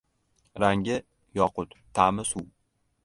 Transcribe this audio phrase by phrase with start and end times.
[0.61, 0.95] •Rangi—
[1.41, 2.49] yoqut, ta’mi— suv.